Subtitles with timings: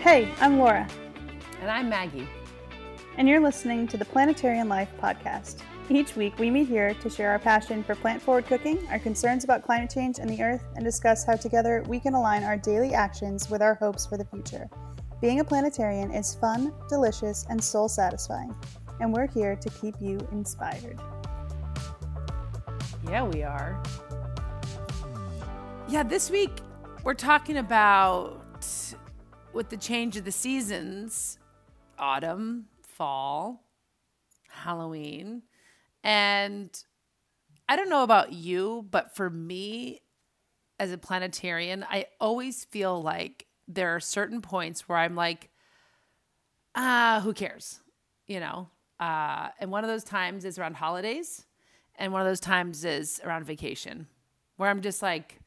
[0.00, 0.86] Hey, I'm Laura,
[1.60, 2.28] And I'm Maggy.
[3.16, 5.60] and you're listening to the Planetarian Life podcast.
[5.90, 9.44] Each week, we meet here to share our passion for plant forward cooking, our concerns
[9.44, 12.92] about climate change and the earth, and discuss how together we can align our daily
[12.94, 14.68] actions with our hopes for the future.
[15.20, 18.54] Being a planetarian is fun, delicious, and soul satisfying,
[19.00, 20.98] and we're here to keep you inspired.
[23.08, 23.82] Yeah, we are.
[25.88, 26.60] Yeah, this week
[27.02, 28.44] we're talking about
[29.52, 31.38] with the change of the seasons
[31.98, 33.64] autumn, fall,
[34.48, 35.42] Halloween.
[36.04, 36.70] And
[37.68, 40.00] I don't know about you, but for me
[40.78, 45.50] as a planetarian, I always feel like there are certain points where I'm like,
[46.74, 47.80] ah, who cares?
[48.26, 48.68] You know?
[49.00, 51.44] Uh, and one of those times is around holidays,
[51.96, 54.06] and one of those times is around vacation,
[54.56, 55.40] where I'm just like,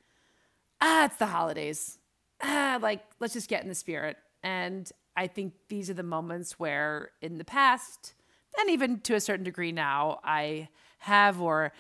[0.80, 1.98] ah, it's the holidays.
[2.42, 4.18] Ah, like, let's just get in the spirit.
[4.44, 8.14] And I think these are the moments where, in the past,
[8.60, 10.70] and even to a certain degree now, I
[11.00, 11.74] have or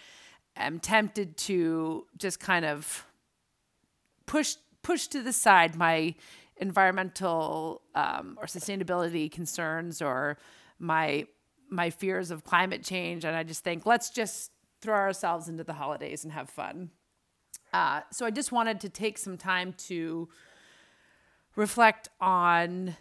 [0.55, 3.05] am tempted to just kind of
[4.25, 6.15] push push to the side my
[6.57, 10.37] environmental um, or sustainability concerns or
[10.79, 11.25] my
[11.69, 14.51] my fears of climate change, and I just think let's just
[14.81, 16.91] throw ourselves into the holidays and have fun.
[17.73, 20.27] Uh, so I just wanted to take some time to
[21.55, 22.95] reflect on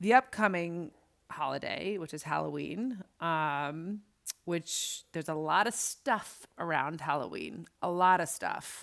[0.00, 0.90] the upcoming
[1.30, 4.00] holiday, which is Halloween, um,
[4.44, 8.82] which there's a lot of stuff around Halloween, a lot of stuff.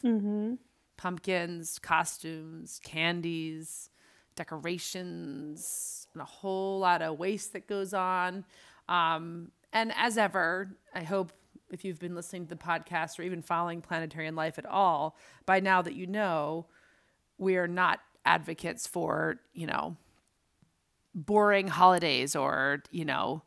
[0.97, 3.89] Pumpkins, costumes, candies,
[4.35, 8.45] decorations, and a whole lot of waste that goes on.
[8.87, 11.33] Um, and as ever, I hope
[11.71, 15.59] if you've been listening to the podcast or even following Planetarian Life at all, by
[15.59, 16.67] now that you know,
[17.37, 19.95] we are not advocates for, you know,
[21.15, 23.41] boring holidays or, you know,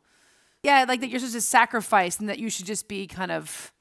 [0.63, 3.71] yeah, like that you're supposed to sacrifice and that you should just be kind of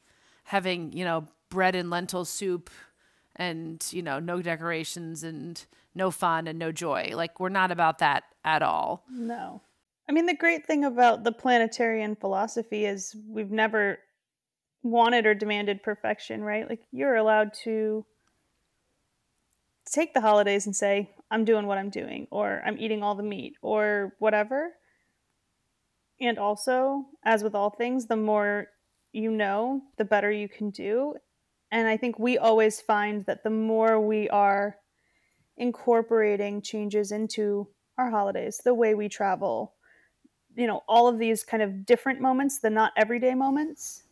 [0.45, 2.71] having, you know, bread and lentil soup
[3.37, 5.65] and, you know, no decorations and
[5.95, 7.11] no fun and no joy.
[7.15, 9.05] Like we're not about that at all.
[9.11, 9.63] No.
[10.09, 13.99] I mean, the great thing about the planetarian philosophy is we've never
[14.83, 16.69] wanted or demanded perfection, right?
[16.69, 18.05] Like, you're allowed to
[19.87, 23.23] take the holidays and say, I'm doing what I'm doing, or I'm eating all the
[23.23, 24.73] meat, or whatever.
[26.21, 28.69] And also, as with all things, the more
[29.13, 31.15] you know, the better you can do.
[31.73, 34.77] And I think we always find that the more we are
[35.57, 39.75] incorporating changes into our holidays, the way we travel,
[40.57, 44.05] you know, all of these kind of different moments, the not everyday moments,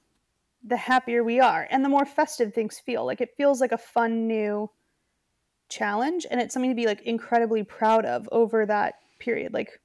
[0.65, 3.05] the happier we are and the more festive things feel.
[3.05, 4.71] Like it feels like a fun new
[5.69, 9.53] challenge and it's something to be like incredibly proud of over that period.
[9.53, 9.81] Like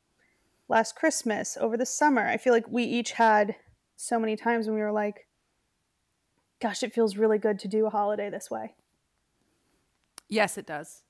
[0.69, 3.55] last Christmas, over the summer, I feel like we each had
[3.95, 5.27] so many times when we were like,
[6.61, 8.73] gosh, it feels really good to do a holiday this way.
[10.29, 11.03] Yes, it does.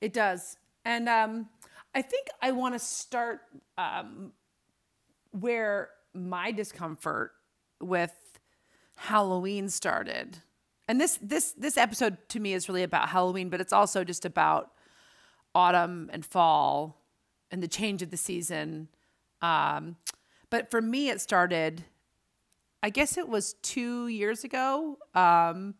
[0.00, 0.56] It does.
[0.84, 1.48] And um,
[1.94, 3.40] I think I want to start
[3.76, 4.32] um,
[5.32, 7.32] where my discomfort
[7.80, 8.14] with
[8.96, 10.38] Halloween started.
[10.88, 14.24] And this this this episode to me is really about Halloween, but it's also just
[14.24, 14.70] about
[15.54, 17.02] autumn and fall
[17.50, 18.88] and the change of the season.
[19.42, 19.96] Um,
[20.50, 21.84] but for me, it started.
[22.82, 24.98] I guess it was two years ago.
[25.14, 25.74] Um,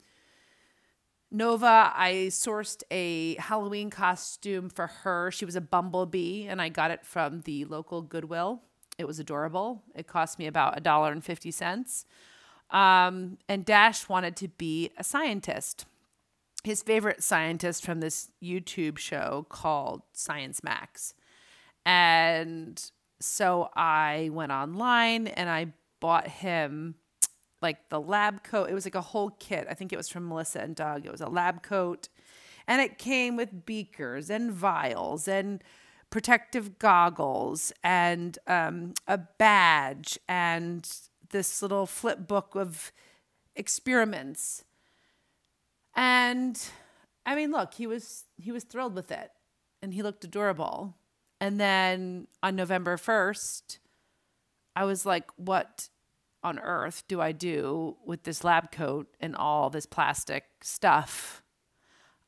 [1.31, 5.31] Nova, I sourced a Halloween costume for her.
[5.31, 8.63] She was a bumblebee, and I got it from the local Goodwill.
[8.99, 9.83] It was adorable.
[9.95, 12.07] It cost me about a dollar and fifty cents.
[12.71, 15.87] Um, and Dash wanted to be a scientist.
[16.65, 21.15] His favorite scientist from this YouTube show called Science Max.
[21.85, 22.83] And
[23.21, 26.97] so I went online and I bought him
[27.63, 28.69] like the lab coat.
[28.69, 29.67] It was like a whole kit.
[29.71, 31.07] I think it was from Melissa and Doug.
[31.07, 32.09] It was a lab coat.
[32.67, 35.63] And it came with beakers and vials and
[36.11, 40.89] protective goggles and um, a badge and
[41.31, 42.93] this little flip book of
[43.55, 44.65] experiments.
[45.95, 46.61] And
[47.25, 49.31] I mean, look, he was he was thrilled with it
[49.83, 50.95] and he looked adorable.
[51.41, 53.79] And then on November 1st,
[54.75, 55.89] I was like, what
[56.43, 61.43] on earth do I do with this lab coat and all this plastic stuff?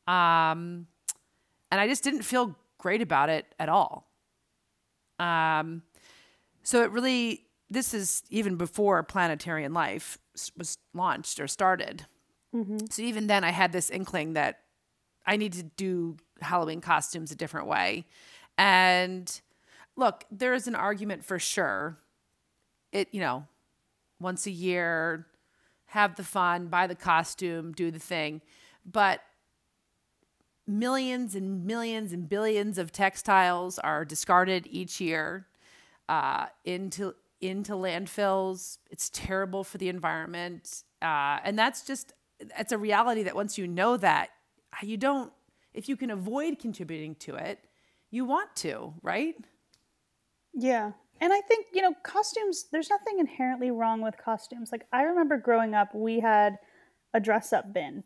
[0.06, 0.86] Um,
[1.70, 4.10] and I just didn't feel great about it at all.
[5.18, 5.82] Um,
[6.62, 10.18] so it really, this is even before Planetarian Life
[10.56, 12.06] was launched or started.
[12.90, 14.60] So even then, I had this inkling that
[15.26, 18.06] I need to do Halloween costumes a different way.
[18.56, 19.40] And
[19.96, 21.98] look, there is an argument for sure.
[22.92, 23.46] It, you know,
[24.18, 25.26] once a year,
[25.86, 28.40] have the fun, buy the costume, do the thing.
[28.84, 29.20] But
[30.66, 35.46] millions and millions and billions of textiles are discarded each year
[36.08, 38.78] uh, into into landfills.
[38.90, 43.66] It's terrible for the environment, uh, and that's just it's a reality that once you
[43.66, 44.30] know that,
[44.82, 45.32] you don't.
[45.74, 47.60] If you can avoid contributing to it,
[48.10, 49.36] you want to, right?
[50.54, 50.92] Yeah.
[51.20, 54.70] And I think, you know, costumes, there's nothing inherently wrong with costumes.
[54.70, 56.58] Like, I remember growing up, we had
[57.12, 58.04] a dress up bin,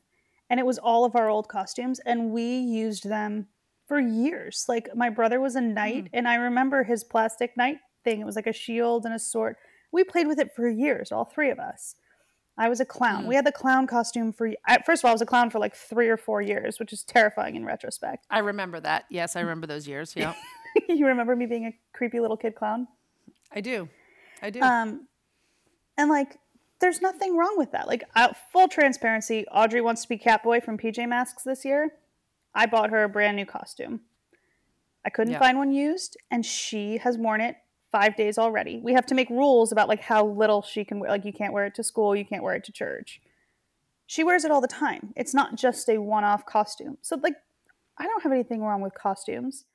[0.48, 3.46] and it was all of our old costumes, and we used them
[3.86, 4.64] for years.
[4.68, 6.10] Like, my brother was a knight, mm.
[6.14, 8.20] and I remember his plastic knight thing.
[8.20, 9.56] It was like a shield and a sword.
[9.90, 11.96] We played with it for years, all three of us.
[12.58, 13.24] I was a clown.
[13.24, 13.28] Mm.
[13.28, 14.50] We had the clown costume for.
[14.84, 17.02] First of all, I was a clown for like three or four years, which is
[17.02, 18.26] terrifying in retrospect.
[18.30, 19.04] I remember that.
[19.10, 20.14] Yes, I remember those years.
[20.16, 20.34] Yeah.
[20.88, 22.88] you remember me being a creepy little kid clown?
[23.50, 23.88] I do.
[24.42, 24.60] I do.
[24.60, 25.06] Um,
[25.96, 26.38] and like,
[26.80, 27.86] there's nothing wrong with that.
[27.86, 28.04] Like,
[28.52, 31.94] full transparency, Audrey wants to be Catboy from PJ Masks this year.
[32.54, 34.00] I bought her a brand new costume.
[35.04, 37.56] I couldn't find one used, and she has worn it
[37.92, 38.80] five days already.
[38.82, 41.10] We have to make rules about like how little she can wear.
[41.10, 43.20] Like you can't wear it to school, you can't wear it to church.
[44.06, 45.12] She wears it all the time.
[45.14, 46.98] It's not just a one-off costume.
[47.02, 47.36] So like
[47.98, 49.66] I don't have anything wrong with costumes.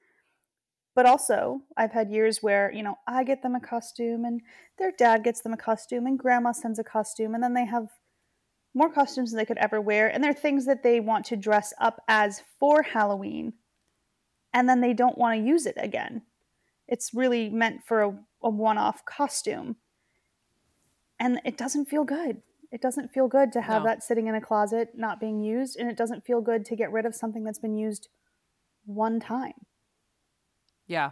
[0.96, 4.42] But also, I've had years where, you know, I get them a costume and
[4.80, 7.90] their dad gets them a costume and grandma sends a costume and then they have
[8.74, 11.72] more costumes than they could ever wear and they're things that they want to dress
[11.80, 13.54] up as for Halloween
[14.54, 16.24] and then they don't want to use it again
[16.88, 19.76] it's really meant for a, a one off costume.
[21.20, 22.42] And it doesn't feel good.
[22.72, 23.90] It doesn't feel good to have no.
[23.90, 25.78] that sitting in a closet not being used.
[25.78, 28.10] And it doesn't feel good to get rid of something that's been used
[28.86, 29.54] one time.
[30.86, 31.12] Yeah.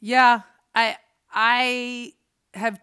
[0.00, 0.40] Yeah.
[0.74, 0.96] I,
[1.32, 2.12] I
[2.54, 2.80] have,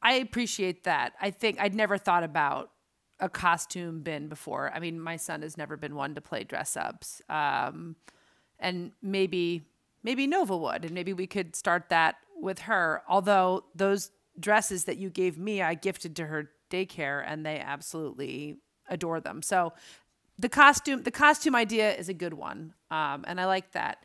[0.00, 1.14] I appreciate that.
[1.20, 2.70] I think I'd never thought about
[3.18, 4.70] a costume bin before.
[4.74, 7.20] I mean, my son has never been one to play dress ups.
[7.28, 7.96] Um,
[8.58, 9.66] and maybe
[10.02, 13.02] maybe Nova would, and maybe we could start that with her.
[13.08, 18.58] Although those dresses that you gave me, I gifted to her daycare, and they absolutely
[18.88, 19.42] adore them.
[19.42, 19.72] So
[20.38, 24.04] the costume, the costume idea is a good one, um, and I like that.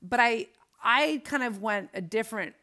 [0.00, 0.46] But I,
[0.82, 2.54] I kind of went a different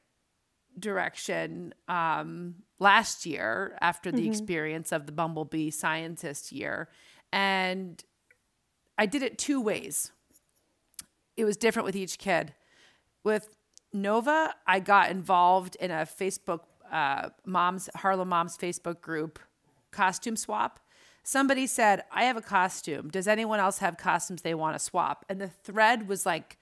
[0.77, 4.31] direction um, last year after the mm-hmm.
[4.31, 6.89] experience of the Bumblebee Scientist year,
[7.31, 8.03] and
[8.97, 10.11] I did it two ways.
[11.37, 12.53] It was different with each kid.
[13.23, 13.49] With
[13.93, 16.61] Nova, I got involved in a Facebook
[16.91, 19.39] uh, moms Harlem Moms Facebook group
[19.91, 20.79] costume swap.
[21.23, 23.09] Somebody said, "I have a costume.
[23.09, 26.57] Does anyone else have costumes they want to swap?" And the thread was like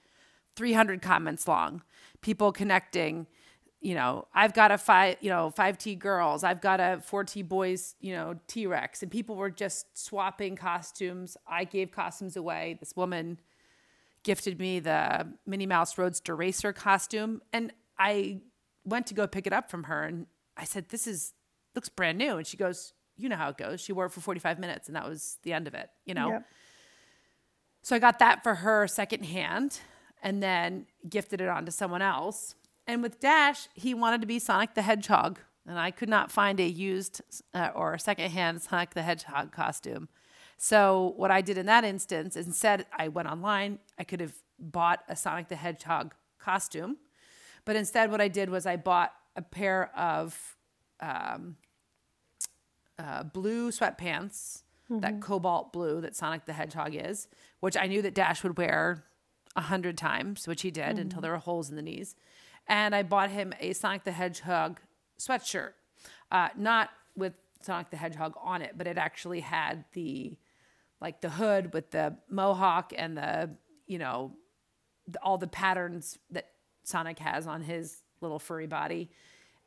[0.56, 1.82] 300 comments long.
[2.22, 3.26] People connecting
[3.84, 7.96] you know, I've got a five, you know, 5T girls, I've got a 4T boys,
[8.00, 9.02] you know, T Rex.
[9.02, 11.36] And people were just swapping costumes.
[11.46, 12.78] I gave costumes away.
[12.80, 13.38] This woman
[14.24, 17.40] gifted me the Minnie Mouse Roadster Racer costume.
[17.52, 18.40] And I
[18.84, 20.26] went to go pick it up from her and
[20.56, 21.32] I said, This is
[21.74, 22.36] looks brand new.
[22.36, 23.80] And she goes, You know how it goes.
[23.80, 26.30] She wore it for 45 minutes and that was the end of it, you know?
[26.30, 26.46] Yep.
[27.82, 29.78] So I got that for her secondhand
[30.22, 32.54] and then gifted it on to someone else.
[32.86, 35.38] And with Dash, he wanted to be Sonic the Hedgehog.
[35.66, 37.22] And I could not find a used
[37.54, 40.08] uh, or secondhand Sonic the Hedgehog costume.
[40.56, 43.78] So what I did in that instance instead I went online.
[43.98, 46.96] I could have bought a Sonic the Hedgehog costume,
[47.64, 50.56] but instead what I did was I bought a pair of
[51.00, 51.56] um,
[52.98, 55.00] uh, blue sweatpants, mm-hmm.
[55.00, 57.28] that cobalt blue that Sonic the Hedgehog is,
[57.60, 59.04] which I knew that Dash would wear
[59.56, 61.00] a hundred times, which he did mm-hmm.
[61.00, 62.14] until there were holes in the knees.
[62.66, 64.80] And I bought him a Sonic the Hedgehog
[65.18, 65.72] sweatshirt,
[66.30, 70.36] uh, not with Sonic the Hedgehog on it, but it actually had the
[71.04, 73.50] like the hood with the mohawk and the
[73.86, 74.32] you know
[75.06, 76.48] the, all the patterns that
[76.82, 79.10] Sonic has on his little furry body,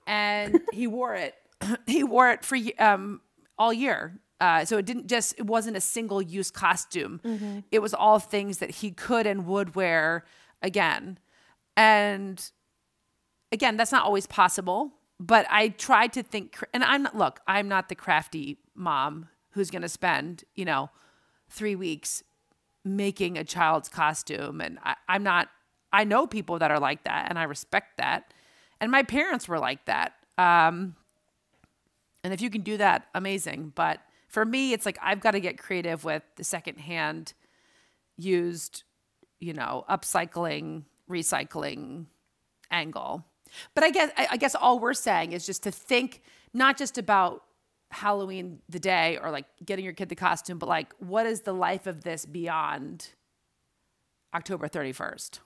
[0.07, 1.35] and he wore it.
[1.85, 3.21] he wore it for um,
[3.55, 4.19] all year.
[4.41, 7.21] Uh, so it didn't just it wasn't a single use costume.
[7.23, 7.59] Mm-hmm.
[7.71, 10.25] It was all things that he could and would wear
[10.63, 11.19] again.
[11.75, 12.43] And
[13.51, 14.93] again, that's not always possible.
[15.19, 17.15] But I tried to think, and I'm not.
[17.15, 20.89] Look, I'm not the crafty mom who's going to spend you know
[21.49, 22.23] three weeks
[22.83, 24.61] making a child's costume.
[24.61, 25.49] And I, I'm not,
[25.91, 28.33] I know people that are like that and I respect that.
[28.79, 30.13] And my parents were like that.
[30.37, 30.95] Um,
[32.23, 33.73] and if you can do that, amazing.
[33.75, 37.33] But for me, it's like I've got to get creative with the secondhand
[38.17, 38.83] used
[39.39, 42.05] you know, upcycling, recycling
[42.71, 43.25] angle.
[43.73, 46.21] But I guess I, I guess all we're saying is just to think
[46.53, 47.43] not just about
[47.91, 51.53] Halloween the day or like getting your kid the costume, but like what is the
[51.53, 53.09] life of this beyond
[54.33, 55.39] October 31st?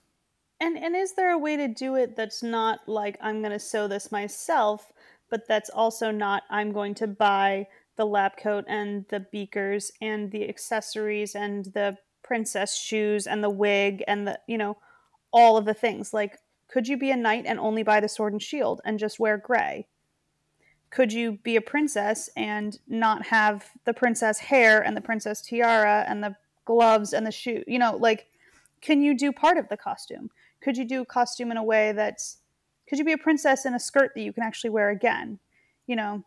[0.60, 3.60] And and is there a way to do it that's not like I'm going to
[3.60, 4.92] sew this myself,
[5.30, 10.32] but that's also not I'm going to buy the lab coat and the beakers and
[10.32, 14.78] the accessories and the princess shoes and the wig and the you know
[15.34, 18.32] all of the things like could you be a knight and only buy the sword
[18.34, 19.88] and shield and just wear gray
[20.92, 26.06] could you be a princess and not have the princess hair and the princess tiara
[26.08, 27.64] and the gloves and the shoe?
[27.66, 28.28] You know like
[28.82, 30.30] can you do part of the costume?
[30.62, 32.38] Could you do a costume in a way that's
[32.88, 35.40] could you be a princess in a skirt that you can actually wear again?
[35.88, 36.24] You know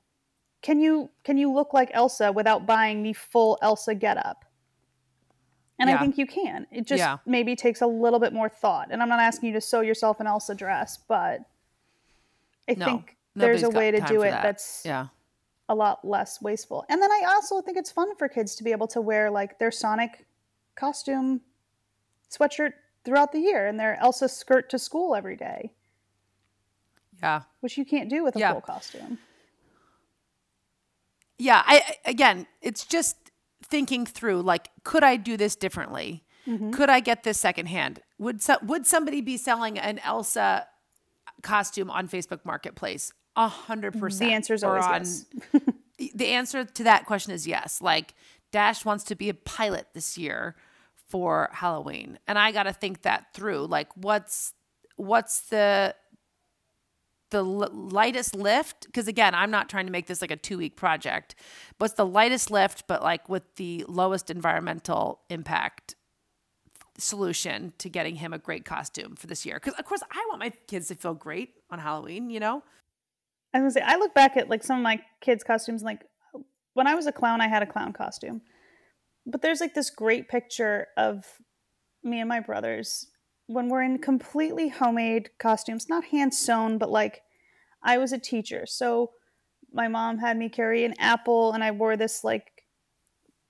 [0.63, 4.45] can you can you look like elsa without buying the full elsa getup?
[5.79, 5.97] And Yeah.
[5.97, 6.67] i think you can.
[6.71, 7.19] It just Yeah.
[7.27, 8.89] maybe takes a little bit more thought.
[8.91, 11.43] And i'm not asking you to sew yourself an elsa dress but
[12.67, 14.43] i No, think there's a way to do it that.
[14.43, 15.09] that's Yeah.
[15.69, 16.85] a lot less wasteful.
[16.89, 19.59] And then I also think it's fun for kids to be able to wear like
[19.59, 20.27] their Sonic
[20.77, 21.41] costume
[22.31, 22.73] sweatshirt
[23.05, 25.73] throughout the year and their Elsa skirt to school every day,
[27.23, 27.43] Yeah.
[27.61, 28.53] which you can't do with a Yeah.
[28.53, 29.19] full costume.
[31.39, 33.17] yeah I again it's just
[33.63, 36.71] thinking through like could i do this differently mm-hmm.
[36.71, 40.69] could i get this secondhand would so, would somebody be selling an elsa
[41.43, 45.27] costume on facebook marketplace Mm, a hundred percent The answer is always on- yes.
[46.15, 47.81] the answer to that question is yes.
[47.81, 48.15] Like
[48.53, 50.55] dash wants to be a pilot this year
[51.09, 53.67] for halloween and i got to think that through.
[53.67, 54.53] Like what's
[54.97, 55.95] what's the
[57.31, 58.87] the l- lightest lift?
[58.87, 61.35] Because again i'm not trying to make this like a two week project.
[61.79, 65.97] What's the lightest lift but like with the lowest environmental impact
[66.97, 69.57] solution to getting him a great costume for this year?
[69.57, 72.63] Because of course i want my kids to feel great on halloween you know
[73.55, 75.87] I was gonna say I look back at like some of my kids' costumes and
[75.87, 76.05] like
[76.75, 78.43] when I was a clown I had a clown costume.
[79.27, 81.25] But there's like this great picture of
[82.03, 83.07] me and my brothers
[83.47, 87.23] when we're in completely homemade costumes, not hand sewn, but like
[87.83, 88.65] I was a teacher.
[88.67, 89.13] So
[89.73, 92.51] my mom had me carry an apple and I wore this like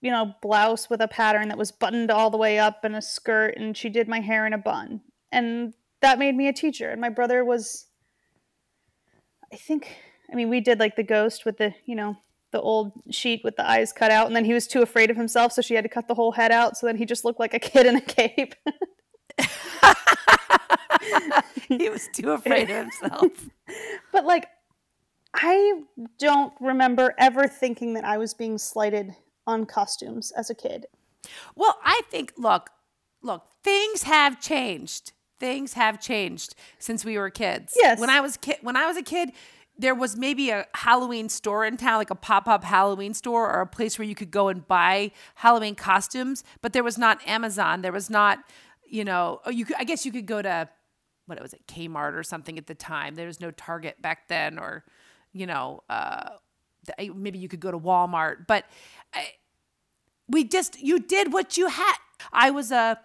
[0.05, 3.01] you know, blouse with a pattern that was buttoned all the way up and a
[3.01, 5.01] skirt and she did my hair in a bun.
[5.33, 6.91] And that made me a teacher.
[6.91, 7.87] And my brother was
[9.55, 9.97] I think
[10.31, 12.17] I mean we did like the ghost with the you know
[12.51, 15.17] the old sheet with the eyes cut out and then he was too afraid of
[15.17, 17.39] himself so she had to cut the whole head out so then he just looked
[17.39, 18.57] like a kid in a cape.
[21.69, 23.49] he was too afraid of himself
[24.13, 24.49] but like
[25.33, 25.83] I
[26.19, 29.15] don't remember ever thinking that I was being slighted
[29.47, 30.87] on costumes as a kid.
[31.55, 32.71] Well, I think look,
[33.23, 35.13] look, things have changed.
[35.39, 37.75] Things have changed since we were kids.
[37.77, 37.99] Yes.
[37.99, 39.33] When I was kid when I was a kid,
[39.77, 43.67] there was maybe a Halloween store in town, like a pop-up Halloween store or a
[43.67, 47.83] place where you could go and buy Halloween costumes, but there was not Amazon.
[47.83, 48.39] There was not,
[48.87, 50.69] you know, oh, you could, I guess you could go to
[51.27, 53.17] what was it, Kmart or something at the time.
[53.17, 54.85] There was no Target back then or,
[55.33, 56.29] you know, uh
[56.99, 58.67] maybe you could go to Walmart, but
[59.15, 59.29] I,
[60.29, 61.97] we just you did what you had
[62.33, 62.99] i was a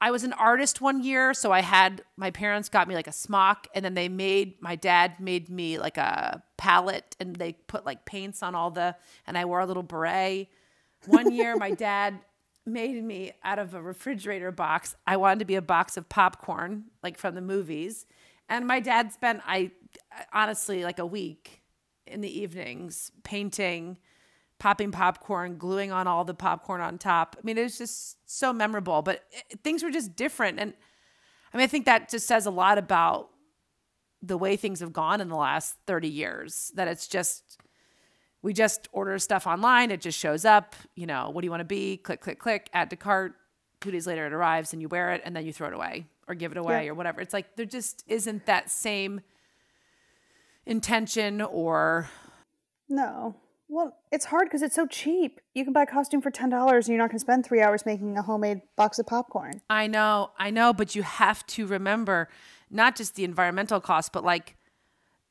[0.00, 3.12] i was an artist one year so i had my parents got me like a
[3.12, 7.84] smock and then they made my dad made me like a palette and they put
[7.84, 8.94] like paints on all the
[9.26, 10.48] and i wore a little beret
[11.06, 12.18] one year my dad
[12.66, 16.84] made me out of a refrigerator box i wanted to be a box of popcorn
[17.02, 18.06] like from the movies
[18.48, 19.70] and my dad spent i
[20.32, 21.62] honestly like a week
[22.06, 23.98] in the evenings painting
[24.58, 27.36] popping popcorn, gluing on all the popcorn on top.
[27.38, 30.58] I mean, it was just so memorable, but it, things were just different.
[30.58, 30.74] And
[31.52, 33.30] I mean, I think that just says a lot about
[34.22, 37.58] the way things have gone in the last 30 years that it's just,
[38.42, 40.74] we just order stuff online, it just shows up.
[40.94, 41.96] You know, what do you want to be?
[41.98, 43.34] Click, click, click, add to cart.
[43.80, 46.06] Two days later, it arrives and you wear it and then you throw it away
[46.26, 46.90] or give it away Yeah.
[46.92, 47.20] or whatever.
[47.20, 49.20] It's like there just isn't that same
[50.66, 52.08] intention or
[52.88, 53.36] No.
[53.68, 55.40] Well, it's hard because it's so cheap.
[55.54, 57.62] You can buy a costume for ten dollars, and you're not going to spend three
[57.62, 59.62] hours making a homemade box of popcorn.
[59.70, 62.28] I know, I know, but you have to remember
[62.70, 64.56] not just the environmental cost, but like,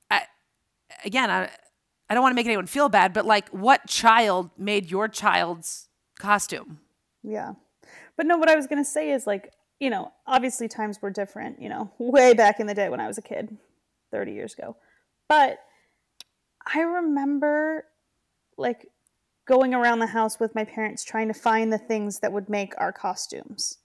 [0.10, 0.24] I,
[1.06, 1.50] again, I,
[2.10, 5.90] I don't want to make anyone feel bad, but like, what child made your child's
[6.18, 6.80] costume?
[7.22, 7.54] Yeah.
[8.18, 11.10] But no, what I was going to say is like, you know, obviously times were
[11.10, 13.58] different, you know, way back in the day when I was a kid,
[14.12, 14.76] 30 years ago.
[15.28, 15.60] But
[16.66, 17.86] I remember
[18.58, 18.88] like
[19.46, 22.74] going around the house with my parents trying to find the things that would make
[22.78, 23.80] our costumes.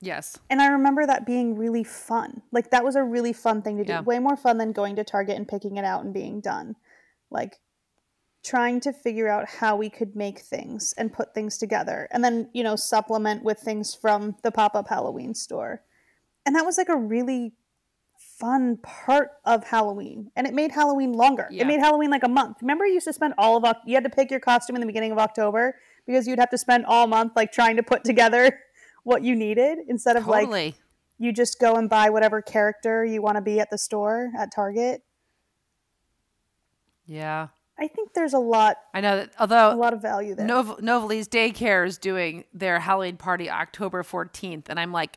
[0.00, 0.38] Yes.
[0.48, 2.42] And I remember that being really fun.
[2.52, 3.92] Like that was a really fun thing to do.
[3.92, 4.00] Yeah.
[4.02, 6.76] Way more fun than going to Target and picking it out and being done.
[7.30, 7.56] Like
[8.44, 12.48] trying to figure out how we could make things and put things together and then,
[12.52, 15.82] you know, supplement with things from the pop-up Halloween store.
[16.46, 17.54] And that was like a really
[18.38, 20.30] fun part of Halloween.
[20.36, 21.48] And it made Halloween longer.
[21.50, 21.62] Yeah.
[21.62, 22.58] It made Halloween like a month.
[22.60, 24.86] Remember you used to spend all of you had to pick your costume in the
[24.86, 25.76] beginning of October
[26.06, 28.60] because you'd have to spend all month like trying to put together
[29.04, 30.74] what you needed instead of like
[31.18, 34.54] you just go and buy whatever character you want to be at the store at
[34.54, 35.02] Target.
[37.06, 37.48] yeah.
[37.80, 40.44] I think there's a lot I know that although a lot of value there.
[40.44, 44.64] Nov- Novaly's daycare is doing their Halloween party October 14th.
[44.68, 45.16] And I'm like,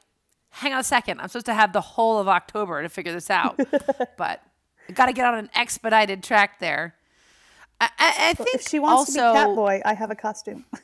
[0.52, 1.20] hang on a second.
[1.20, 3.60] I'm supposed to have the whole of October to figure this out.
[4.18, 4.44] but
[4.88, 6.96] I got to get on an expedited track there.
[7.80, 10.66] I, I, I think if she wants also, to be Catboy, I have a costume.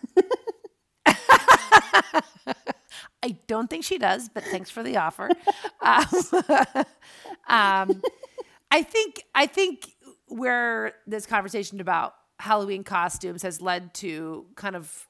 [3.24, 5.30] I don't think she does, but thanks for the offer.
[5.82, 6.06] um,
[7.48, 8.02] um,
[8.72, 9.96] I think I think
[10.28, 15.08] where this conversation about Halloween costumes has led to kind of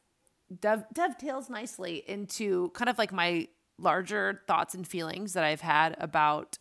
[0.60, 3.48] dove, dovetails nicely into kind of like my
[3.80, 6.58] larger thoughts and feelings that I've had about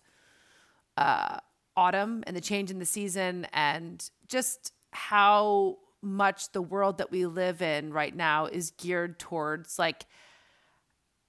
[0.96, 1.38] uh,
[1.76, 7.26] autumn and the change in the season and just how much the world that we
[7.26, 10.06] live in right now is geared towards like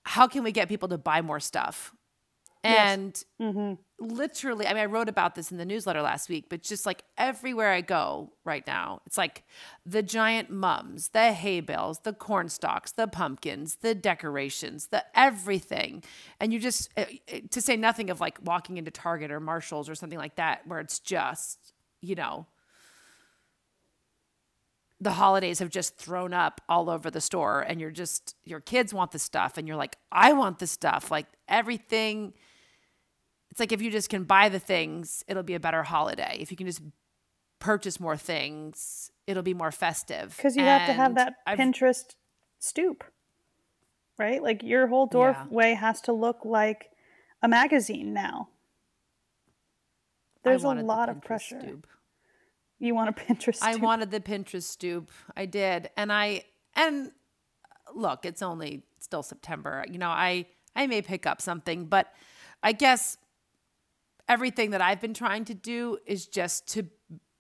[0.03, 1.93] how can we get people to buy more stuff
[2.67, 3.23] and
[3.99, 7.03] literally i mean i wrote about this in the newsletter last week but just like
[7.17, 9.43] everywhere i go right now it's like
[9.85, 16.03] the giant mums the hay bales the corn stalks the pumpkins the decorations the everything.
[16.39, 19.89] And you just uh, uh, to say nothing of like walking into target or marshalls
[19.89, 22.47] or something like that where it's just you know
[24.99, 28.93] the holidays have just thrown up all over the store and you're just your kids
[28.93, 31.11] want the stuff and you're like I want the stuff.
[31.11, 32.33] Like everything
[33.57, 36.51] it's like if you just can buy the things it'll be a better holiday if
[36.51, 36.79] you can just
[37.57, 42.13] purchase more things it'll be more festive Because you have to have that I've- Pinterest
[42.59, 43.03] stoop,
[44.19, 44.43] right?
[44.43, 45.45] Like your whole Yeah.
[45.47, 46.91] doorway has to look like
[47.41, 48.49] a magazine now.
[50.43, 51.59] There's a lot of pressure.
[51.59, 51.87] stoop.
[52.79, 55.09] You want a Pinterest I wanted the Pinterest stoop.
[55.35, 55.89] I did.
[55.97, 56.43] And I
[56.75, 57.11] and
[57.93, 59.83] look, it's only still September.
[59.89, 62.13] You know, I I may pick up something, but
[62.61, 63.17] I guess
[64.27, 66.87] everything that I've been trying to do is just to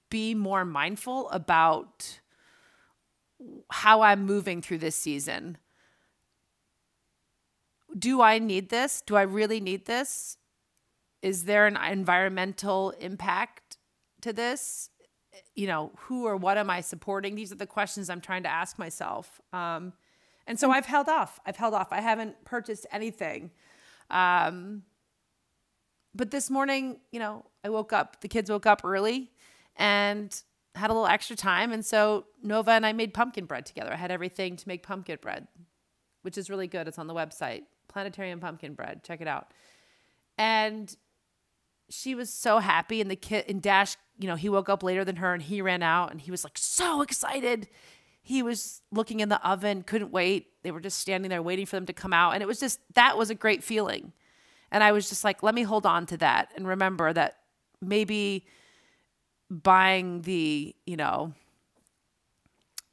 [0.09, 2.19] be more mindful about
[3.69, 5.57] how I'm moving through this season.
[7.97, 9.01] Do I need this?
[9.05, 10.37] Do I really need this?
[11.21, 13.77] Is there an environmental impact
[14.21, 14.89] to this?
[15.55, 17.35] you know, who or what am I supporting?
[17.35, 19.41] These are the questions I'm trying to ask myself.
[19.53, 19.93] Um,
[20.45, 21.39] and so I've held off.
[21.45, 21.91] I've held off.
[21.91, 23.51] I haven't purchased anything.
[24.09, 24.83] Um,
[26.13, 29.31] but this morning, you know, I woke up, the kids woke up early
[29.75, 30.33] and
[30.75, 31.71] had a little extra time.
[31.71, 33.91] And so Nova and I made pumpkin bread together.
[33.91, 35.47] I had everything to make pumpkin bread,
[36.21, 36.87] which is really good.
[36.87, 39.03] It's on the website, Planetarian Pumpkin Bread.
[39.03, 39.53] Check it out.
[40.37, 40.95] And
[41.89, 45.05] she was so happy and the kid and dash you know he woke up later
[45.05, 47.67] than her and he ran out and he was like so excited
[48.21, 51.75] he was looking in the oven couldn't wait they were just standing there waiting for
[51.77, 54.11] them to come out and it was just that was a great feeling
[54.71, 57.37] and i was just like let me hold on to that and remember that
[57.81, 58.45] maybe
[59.49, 61.33] buying the you know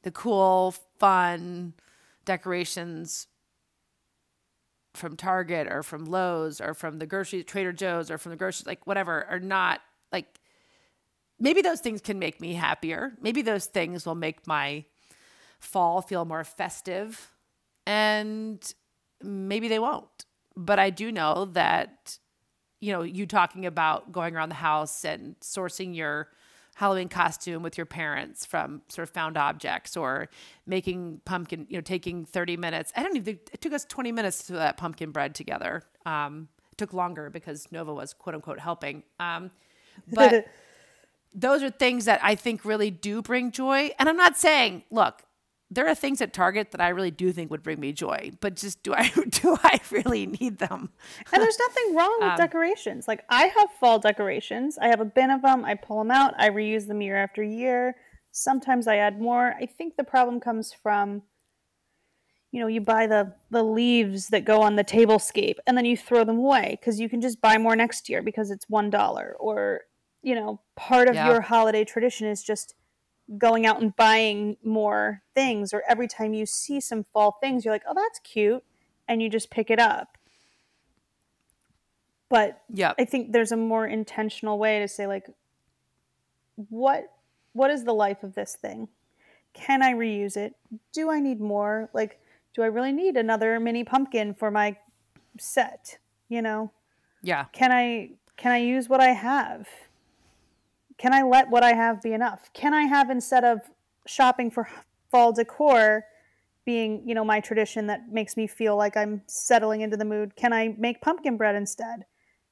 [0.03, 1.73] the cool fun
[2.25, 3.27] decorations
[4.93, 8.65] from Target or from Lowe's or from the grocery Trader Joe's or from the grocery
[8.67, 10.39] like whatever are not like
[11.39, 13.13] maybe those things can make me happier.
[13.21, 14.85] Maybe those things will make my
[15.59, 17.31] fall feel more festive
[17.85, 18.61] and
[19.21, 20.25] maybe they won't.
[20.57, 22.17] But I do know that
[22.85, 26.27] you know, you talking about going around the house and sourcing your
[26.75, 30.29] Halloween costume with your parents from sort of found objects or
[30.67, 32.91] making pumpkin, you know, taking 30 minutes.
[32.95, 35.83] I don't even, it took us 20 minutes to do that pumpkin bread together.
[36.05, 39.03] Um, it took longer because Nova was quote unquote helping.
[39.19, 39.51] Um,
[40.13, 40.45] but
[41.33, 43.91] those are things that I think really do bring joy.
[43.97, 45.23] And I'm not saying, look,
[45.71, 48.55] there are things at Target that I really do think would bring me joy, but
[48.55, 50.91] just do I do I really need them?
[51.33, 53.07] And there's nothing wrong Um, with decorations.
[53.07, 54.77] Like I have fall decorations.
[54.77, 55.65] I have a bin of them.
[55.65, 56.33] I pull them out.
[56.37, 57.95] I reuse them year after year.
[58.31, 59.55] Sometimes I add more.
[59.59, 61.23] I think the problem comes from
[62.51, 65.97] you know, you buy the the leaves that go on the tablescape and then you
[65.97, 69.81] throw them away cuz you can just buy more next year because it's $1 or
[70.21, 71.27] you know, part of Yeah.
[71.27, 72.73] your holiday tradition is just
[73.37, 77.73] going out and buying more things or every time you see some fall things you're
[77.73, 78.63] like, "Oh, that's cute."
[79.07, 80.17] And you just pick it up
[82.29, 82.93] But Yeah.
[82.97, 85.27] I think there's a more intentional way to say like
[86.69, 87.11] what
[87.53, 88.89] what is the life of this thing?
[89.53, 90.55] Can I reuse it?
[90.91, 91.89] Do I need more?
[91.93, 92.19] Like
[92.53, 94.77] do I really need another mini pumpkin for my
[95.39, 95.97] set,
[96.29, 96.71] you know?
[97.21, 97.45] Yeah.
[97.53, 99.67] Can I can I use what I have?
[100.97, 102.51] Can I let what I have be enough?
[102.53, 103.61] Can I have instead of
[104.07, 104.67] shopping for
[105.11, 106.05] fall decor
[106.65, 110.35] being, you know, my tradition that makes me feel like I'm settling into the mood,
[110.35, 112.05] can I make pumpkin bread instead?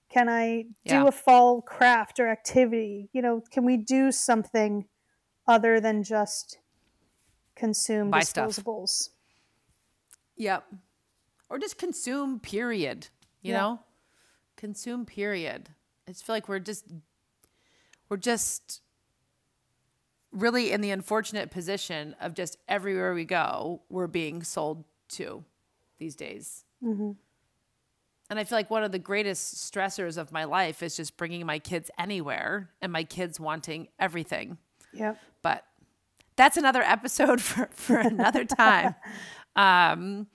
[0.10, 1.08] Can I do Yeah.
[1.08, 3.10] a fall craft or activity?
[3.14, 4.88] You know, can we do something
[5.48, 6.60] other than just
[7.56, 8.52] consume Buy stuff.
[8.52, 9.10] disposables?
[10.36, 10.66] Yep.
[11.50, 13.08] Or just consume, period.
[13.42, 13.60] You Yeah.
[13.60, 13.80] know?
[14.56, 15.70] Consume, period.
[16.08, 16.86] I just feel like we're just
[18.14, 18.82] we're just
[20.32, 25.44] really in the unfortunate position of just everywhere we go, we're being sold to
[25.98, 26.64] these days.
[26.84, 27.16] Mhm.
[28.30, 31.44] And I feel like one of the greatest stressors of my life is just bringing
[31.48, 34.60] my kids anywhere and my kids wanting everything
[34.94, 35.18] Yep.
[35.42, 35.66] but
[36.36, 38.94] that's another episode for, for another time.
[39.56, 40.28] um,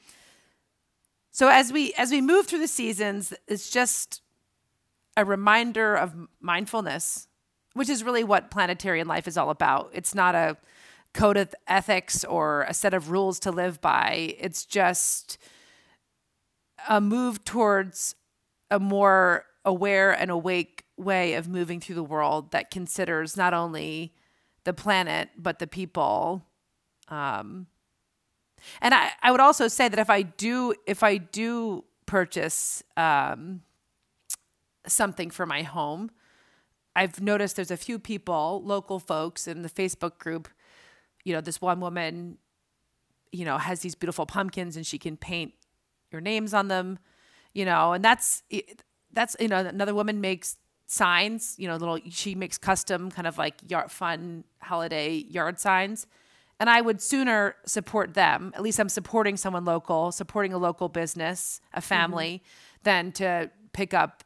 [1.31, 4.21] so as we as we move through the seasons, it's just
[5.17, 7.28] a reminder of mindfulness,
[7.79, 9.91] which is really what planetarian life is all about.
[9.93, 10.57] It's not a
[11.15, 14.35] code of ethics or a set of rules to live by.
[14.39, 15.39] It's just
[16.89, 18.17] a move towards
[18.69, 24.13] a more aware and awake way of moving through the world that considers not only
[24.65, 26.45] the planet but the people
[27.09, 27.67] um
[28.81, 33.63] and i i would also say that if i do if i do purchase um
[34.87, 36.11] something for my home
[36.99, 40.49] i've noticed there's a few people local folks in the facebook group
[41.25, 42.39] you know this one woman
[43.33, 45.53] you know has these beautiful pumpkins and she can paint
[46.11, 46.99] your names on them
[47.55, 48.43] you know and that's
[49.13, 50.57] that's you know another woman makes
[50.87, 56.07] signs you know little she makes custom kind of like yard fun holiday yard signs.
[56.61, 60.89] And i would sooner support them at least i'm supporting someone local supporting a local
[60.89, 61.87] business a mm-hmm.
[61.87, 62.43] family
[62.83, 64.25] than to pick up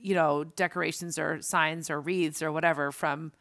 [0.00, 3.32] you know decorations or signs or wreaths or whatever from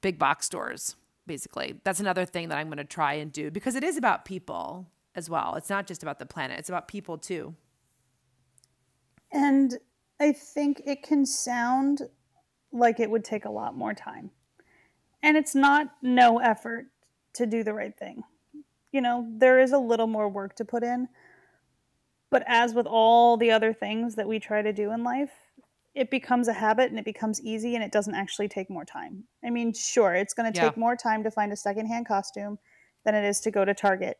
[0.00, 3.74] big box stores basically that's another thing that i'm going to try and do because
[3.74, 7.18] it is about people as well it's not just about the planet it's about people
[7.18, 7.54] too
[9.32, 9.78] And
[10.20, 12.02] I think it can sound
[12.72, 14.30] like it would take a lot more time.
[15.22, 16.86] And it's not no effort
[17.34, 18.22] to do the right thing.
[18.92, 21.08] You know, there is a little more work to put in.
[22.30, 25.32] But as with all the other things that we try to do in life,
[25.98, 29.24] it becomes a habit and it becomes easy and it doesn't actually take more time.
[29.44, 30.68] I mean, sure, it's going to Yeah.
[30.68, 32.58] take more time to find a secondhand costume
[33.04, 34.16] than it is to go to Target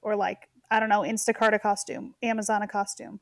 [0.00, 3.20] or like, I don't know, Instacart a costume, Amazon a costume.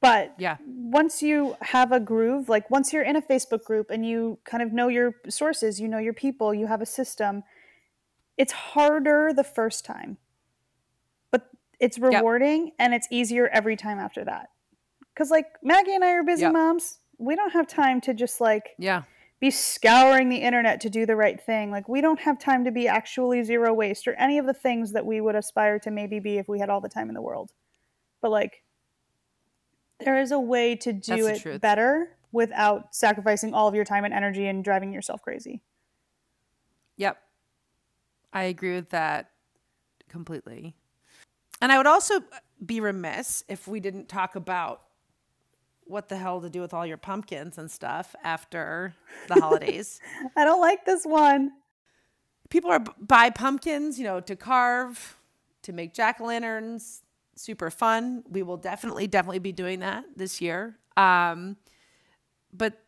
[0.00, 0.58] But yeah
[0.94, 4.62] once you have a groove, like once you're in a Facebook group and you kind
[4.62, 7.42] of know your sources, you know your people, you have a system,
[8.36, 10.18] it's harder the first time.
[11.30, 11.48] But
[11.80, 14.50] it's rewarding and it's easier every time after that.
[15.16, 16.52] Cuz like Maggy and I are busy Yep.
[16.52, 16.98] moms.
[17.18, 19.02] We don't have time to just like yeah
[19.40, 21.70] be scouring the internet to do the right thing.
[21.70, 24.92] Like we don't have time to be actually zero waste or any of the things
[24.92, 27.22] that we would aspire to maybe be if we had all the time in the
[27.22, 27.52] world.
[28.20, 28.62] But like
[30.00, 34.04] there is a way to do That's it better without sacrificing all of your time
[34.04, 35.62] and energy and driving yourself crazy.
[36.96, 37.18] Yep.
[38.32, 39.30] I agree with that
[40.08, 40.74] completely.
[41.60, 42.20] And I would also
[42.64, 44.82] be remiss if we didn't talk about
[45.86, 48.94] what the hell to do with all your pumpkins and stuff after
[49.28, 50.00] the holidays.
[50.36, 51.52] I don't like this one.
[52.50, 55.16] People are buy pumpkins, you know, to carve,
[55.62, 57.02] to make jack o' lanterns.
[57.36, 58.22] Super fun.
[58.30, 60.76] We will definitely, definitely be doing that this year.
[60.96, 61.56] Um,
[62.52, 62.80] but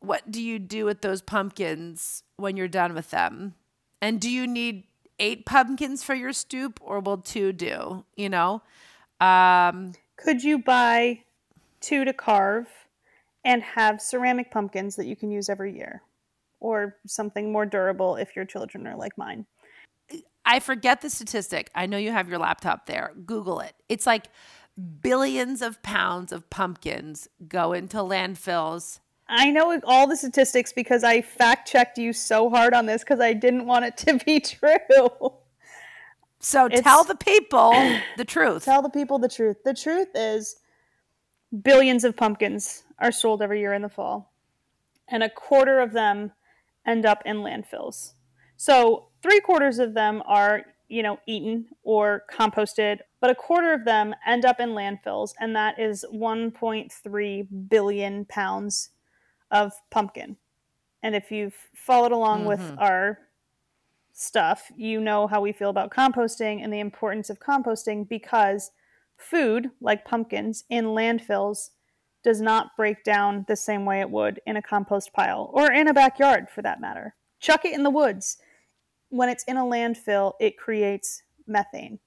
[0.00, 3.54] what do you do with those pumpkins when you're done with them?
[4.02, 4.84] And do you need
[5.18, 8.04] eight pumpkins for your stoop or will two do?
[8.16, 8.62] You know?
[9.20, 11.22] Um, Could you buy
[11.84, 12.66] two to carve
[13.44, 16.02] and have ceramic pumpkins that you can use every year?
[16.60, 19.44] Or something more durable if your children are like mine.
[20.46, 21.70] I forget the statistic.
[21.74, 23.12] I know you have your laptop there.
[23.26, 23.74] Google it.
[23.88, 24.26] It's like
[25.02, 29.00] billions of pounds of pumpkins go into landfills.
[29.28, 33.20] I know all the statistics because I fact checked you so hard on this because
[33.20, 35.32] I didn't want it to be true.
[36.40, 37.72] So It's- tell the people
[38.16, 38.64] the truth.
[38.64, 39.58] Tell the people the truth.
[39.64, 40.56] The truth is,
[41.62, 44.32] billions of pumpkins are sold every year in the fall,
[45.08, 46.32] and a quarter of them
[46.86, 48.12] end up in landfills.
[48.56, 53.84] So, three quarters of them are you know, eaten or composted, but a quarter of
[53.84, 58.90] them end up in landfills, and that is 1.3 billion pounds
[59.50, 60.36] of pumpkin.
[61.02, 62.48] And if you've followed along mm-hmm.
[62.48, 63.18] with our
[64.12, 68.70] stuff, you know how we feel about composting and the importance of composting because
[69.16, 71.70] food, like pumpkins, in landfills
[72.22, 75.88] does not break down the same way it would in a compost pile or in
[75.88, 77.14] a backyard for that matter.
[77.38, 78.38] Chuck it in the woods.
[79.10, 81.98] When it's in a landfill, it creates methane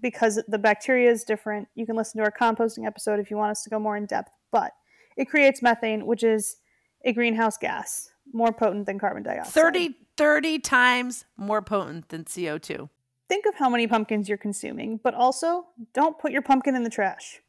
[0.00, 1.68] because the bacteria is different.
[1.74, 4.06] You can listen to our composting episode if you want us to go more in
[4.06, 4.72] depth, but
[5.16, 6.56] it creates methane, which is
[7.04, 9.52] a greenhouse gas, more potent than carbon dioxide.
[9.52, 12.88] 30, 30 times more potent than CO2.
[13.28, 16.90] Think of how many pumpkins you're consuming, but also don't put your pumpkin in the
[16.90, 17.40] trash.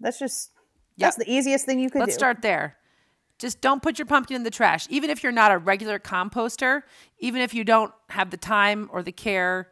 [0.00, 0.52] That's just
[0.96, 2.18] that's the easiest thing you could Let's do.
[2.18, 2.76] start there.
[3.38, 4.86] Just don't put your pumpkin in the trash.
[4.90, 6.82] Even if you're not a regular composter,
[7.18, 9.68] even if you don't have the time or the care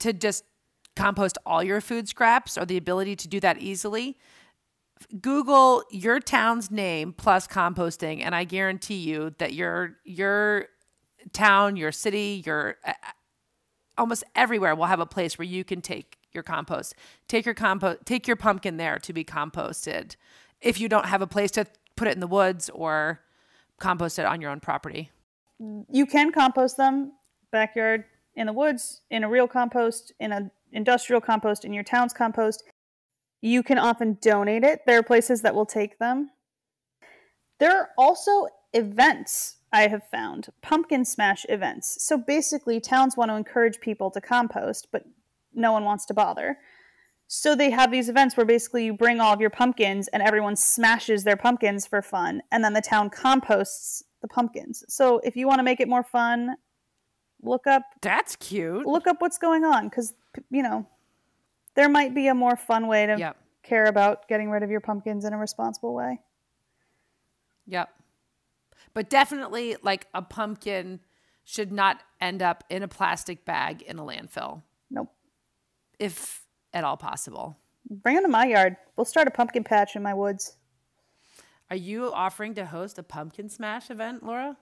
[0.00, 0.44] to just
[0.96, 4.18] compost all your food scraps or the ability to do that easily,
[5.20, 10.66] Google your town's name plus composting, and I guarantee you that your your
[11.32, 12.76] town, your city, your
[13.98, 16.94] almost everywhere will have a place where you can take your compost.
[17.26, 20.16] Take your compost, take your pumpkin there to be composted.
[20.60, 23.20] If you don't have a place to put it in the woods or
[23.78, 25.10] compost it on your own property.
[25.90, 27.12] You can compost them
[27.50, 32.12] backyard in the woods, in a real compost, in an industrial compost, in your town's
[32.12, 32.62] compost.
[33.40, 34.80] You can often donate it.
[34.86, 36.30] There are places that will take them.
[37.58, 42.02] There are also events I have found, pumpkin smash events.
[42.02, 45.04] So basically, towns want to encourage people to compost, but
[45.54, 46.58] no one wants to bother.
[47.26, 50.56] So they have these events where basically you bring all of your pumpkins and everyone
[50.56, 54.84] smashes their pumpkins for fun, and then the town composts the pumpkins.
[54.88, 56.56] So if you want to make it more fun,
[57.42, 57.82] look up.
[58.00, 58.86] That's cute.
[58.86, 60.14] Look up what's going on because
[60.50, 60.86] you know
[61.74, 63.36] there might be a more fun way to yep.
[63.62, 66.20] care about getting rid of your pumpkins in a responsible way.
[67.66, 67.90] Yep.
[68.98, 71.00] But definitely, like a pumpkin
[71.44, 74.62] should not end up in a plastic bag in a landfill.
[74.90, 75.14] Nope
[75.98, 77.58] if at all possible.
[77.88, 78.76] Bring them to my yard.
[78.96, 80.56] We'll start a pumpkin patch in my woods.
[81.70, 84.56] Are you offering to host a pumpkin smash event, Laura?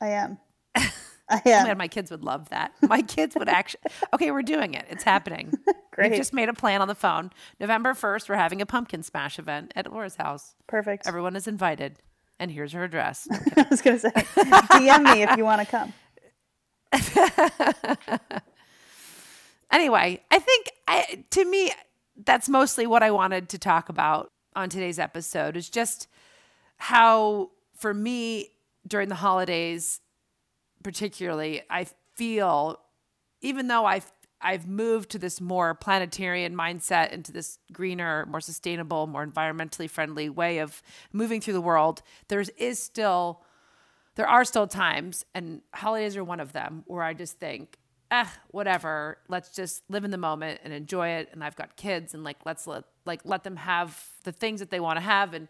[0.00, 0.38] I am.
[0.76, 1.62] I am.
[1.62, 2.72] Oh, man, my kids would love that.
[2.82, 3.80] My kids would actually.
[4.14, 4.84] Okay, we're doing it.
[4.88, 5.52] It's happening.
[5.92, 6.12] Great.
[6.12, 7.30] We just made a plan on the phone.
[7.58, 10.54] November 1st, we're having a pumpkin smash event at Laura's house.
[10.66, 11.06] Perfect.
[11.06, 12.00] Everyone is invited.
[12.38, 13.26] And here's her address.
[13.56, 15.92] I was going to say, DM me if you want to come.
[19.70, 21.72] Anyway, I think I, to me,
[22.24, 26.08] that's mostly what I wanted to talk about on today's episode is just
[26.76, 28.50] how, for me,
[28.86, 30.00] during the holidays,
[30.82, 32.78] particularly, I feel,
[33.40, 39.06] even though I've I've moved to this more planetarian mindset into this greener, more sustainable,
[39.06, 42.02] more environmentally friendly way of moving through the world.
[42.28, 43.40] There is still,
[44.14, 47.78] there are still times, and holidays are one of them, where I just think,
[48.10, 49.18] eh, whatever.
[49.28, 51.30] Let's just live in the moment and enjoy it.
[51.32, 54.70] And I've got kids, and like let's let like let them have the things that
[54.70, 55.34] they want to have.
[55.34, 55.48] And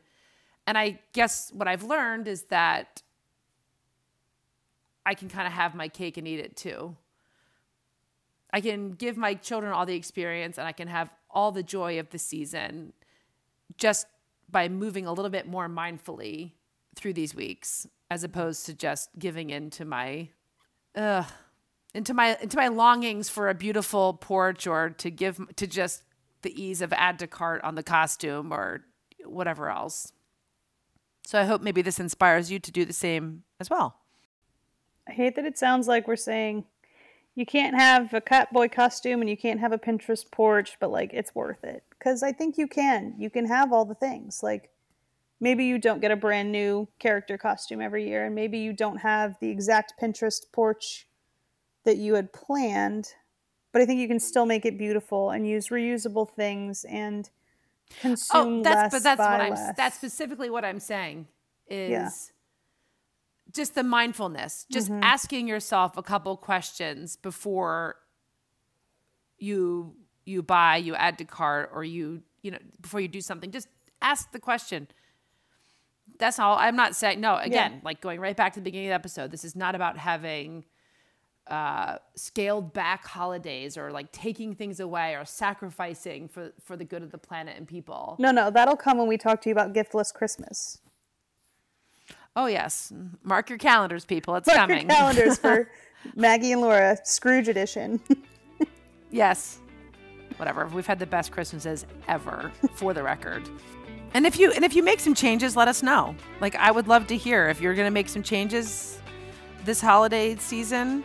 [0.67, 3.03] and I guess what I've learned is that
[5.05, 6.97] I can kind of have my cake and eat it too.
[8.53, 11.99] I can give my children all the experience, and I can have all the joy
[11.99, 12.93] of the season,
[13.77, 14.07] just
[14.49, 16.53] by moving a little bit more mindfully
[16.95, 20.31] through these weeks, as opposed to just giving in to my,
[20.95, 21.27] ugh
[21.97, 26.03] into my into my longings for a beautiful porch or to give to just
[26.43, 28.83] the ease of add to cart on the costume or
[29.25, 30.13] whatever else.
[31.25, 33.97] So I hope maybe this inspires you to do the same as well.
[35.09, 36.67] I hate that it sounds like we're saying
[37.37, 41.13] you can't have a Catboy costume and you can't have a Pinterest porch, but like
[41.13, 41.85] it's worth it.
[41.91, 43.15] Because I think you can.
[43.19, 44.43] You can have all the things.
[44.43, 44.71] Like
[45.39, 48.97] maybe you don't get a brand new character costume every year, and maybe you don't
[48.97, 51.07] have the exact Pinterest porch
[51.85, 53.13] that you had planned,
[53.71, 57.97] but I think you can still make it beautiful and use reusable things and oh,
[58.01, 58.93] consume oh, that's, less.
[58.93, 59.51] But that's what I'm.
[59.51, 59.77] Less.
[59.77, 61.29] That's specifically what I'm saying.
[61.69, 62.09] Is yeah.
[63.57, 65.03] Just the mindfulness, just mm-hmm.
[65.03, 67.97] asking yourself a couple questions before
[69.39, 73.51] you you buy, you add to cart, or you you know before you do something.
[73.51, 73.69] Just
[74.03, 74.89] ask the question.
[76.19, 76.57] That's all.
[76.57, 77.37] I'm not saying no.
[77.37, 77.81] Again, yeah.
[77.83, 79.31] like going right back to the beginning of the episode.
[79.31, 80.65] This is not about having
[81.49, 87.03] uh, scaled back holidays or like taking things away or sacrificing for for the good
[87.03, 88.17] of the planet and people.
[88.19, 90.81] No, no, that'll come when we talk to you about giftless Christmas.
[92.37, 92.93] Oh yes,
[93.25, 94.37] mark your calendars, people.
[94.37, 94.83] It's mark coming.
[94.83, 95.71] Your calendars for
[96.15, 97.99] Maggy and Laura Scrooge edition.
[99.11, 99.59] Yes.
[100.37, 100.67] Whatever.
[100.67, 103.49] We've had the best Christmases ever, for the record.
[104.13, 106.15] And if you and if you make some changes, let us know.
[106.41, 109.01] Like I would love to hear if you're going to make some changes
[109.65, 111.05] this holiday season.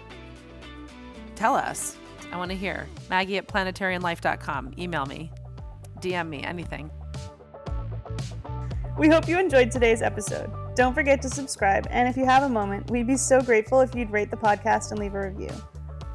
[1.36, 1.96] Tell us.
[2.32, 2.88] I want to hear.
[3.10, 4.74] Maggy at planetarianlife.com.
[4.78, 5.32] Email me.
[6.00, 6.44] DM me.
[6.44, 6.92] Anything.
[8.98, 10.52] We hope you enjoyed today's episode.
[10.82, 13.94] Don't forget to subscribe, and if you have a moment, we'd be so grateful if
[13.94, 15.52] you'd rate the podcast and leave a review.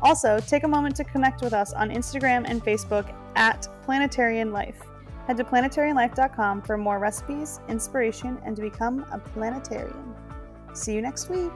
[0.03, 4.83] Also, take a moment to connect with us on Instagram and Facebook at Planetarian Life.
[5.29, 10.17] Head to planetarianlife.com for more recipes, inspiration, and to become a planetarian.
[10.73, 11.53] See you next week.